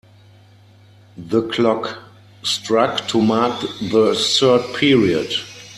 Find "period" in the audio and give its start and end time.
4.75-5.31